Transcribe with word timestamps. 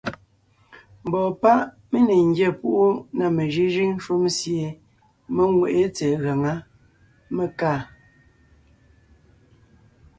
Mbɔɔ 1.07 1.29
páʼ 1.41 1.59
mé 1.89 1.97
ne 2.07 2.13
ńgyá 2.27 2.49
púʼu 2.59 2.85
na 3.17 3.25
mejʉ́jʉ́ŋ 3.35 3.91
shúm 4.03 4.23
sie 4.37 4.63
mé 5.33 5.43
ŋweʼé 5.55 5.83
tsɛ̀ɛ 5.95 6.17
gaŋá, 6.23 6.53
mé 7.35 7.45
kaa. 7.59 7.79